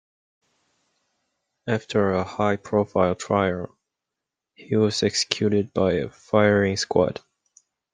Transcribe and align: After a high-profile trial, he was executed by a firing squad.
After 1.67 2.13
a 2.15 2.23
high-profile 2.23 3.13
trial, 3.13 3.77
he 4.55 4.75
was 4.75 5.03
executed 5.03 5.75
by 5.75 5.91
a 5.93 6.09
firing 6.09 6.77
squad. 6.77 7.19